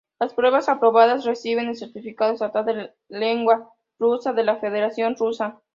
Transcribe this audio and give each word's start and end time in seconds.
Las 0.19 0.33
pruebas 0.33 0.67
aprobadas 0.67 1.25
reciben 1.25 1.67
el 1.67 1.77
certificado 1.77 2.33
estatal 2.33 2.65
de 2.65 2.91
lengua 3.07 3.71
rusa 3.99 4.33
de 4.33 4.43
la 4.43 4.57
Federación 4.57 5.15
Rusa. 5.15 5.61